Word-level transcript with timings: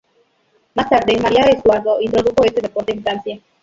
Más 0.73 0.89
tarde 0.89 1.15
María 1.19 1.43
Estuardo 1.43 2.01
introdujo 2.01 2.43
este 2.43 2.61
deporte 2.61 2.91
en 2.91 3.03
Francia. 3.03 3.39